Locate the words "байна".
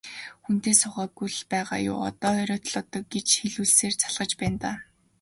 4.39-4.57